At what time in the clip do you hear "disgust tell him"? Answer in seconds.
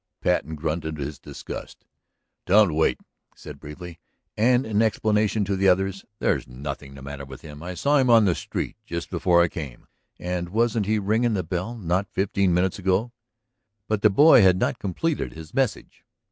1.19-2.69